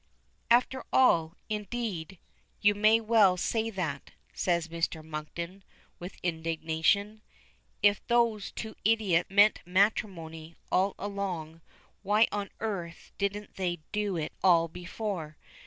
[0.49, 2.17] "After all, indeed;
[2.59, 5.05] you may well say that," says Mr.
[5.05, 5.63] Monkton,
[5.99, 7.21] with indignation.
[7.83, 11.61] "If those two idiots meant matrimony all along,
[12.01, 15.37] why on earth didn't they do it all before.